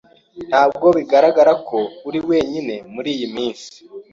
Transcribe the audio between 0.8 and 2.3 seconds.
bigaragara ko uri